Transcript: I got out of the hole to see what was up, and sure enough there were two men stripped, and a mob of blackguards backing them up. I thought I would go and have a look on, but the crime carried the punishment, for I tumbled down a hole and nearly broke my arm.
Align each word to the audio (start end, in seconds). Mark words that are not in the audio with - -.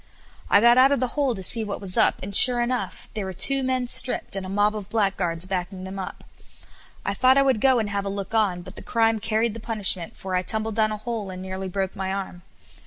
I 0.49 0.61
got 0.61 0.79
out 0.79 0.91
of 0.91 0.99
the 0.99 1.09
hole 1.09 1.35
to 1.35 1.43
see 1.43 1.63
what 1.63 1.79
was 1.79 1.95
up, 1.95 2.23
and 2.23 2.35
sure 2.35 2.59
enough 2.59 3.07
there 3.13 3.23
were 3.23 3.33
two 3.33 3.61
men 3.61 3.85
stripped, 3.85 4.35
and 4.35 4.43
a 4.43 4.49
mob 4.49 4.75
of 4.75 4.89
blackguards 4.89 5.45
backing 5.45 5.83
them 5.83 5.99
up. 5.99 6.23
I 7.05 7.13
thought 7.13 7.37
I 7.37 7.43
would 7.43 7.61
go 7.61 7.77
and 7.77 7.87
have 7.91 8.05
a 8.05 8.09
look 8.09 8.33
on, 8.33 8.63
but 8.63 8.75
the 8.77 8.81
crime 8.81 9.19
carried 9.19 9.53
the 9.53 9.59
punishment, 9.59 10.17
for 10.17 10.33
I 10.33 10.41
tumbled 10.41 10.73
down 10.73 10.91
a 10.91 10.97
hole 10.97 11.29
and 11.29 11.39
nearly 11.39 11.69
broke 11.69 11.95
my 11.95 12.11
arm. 12.11 12.41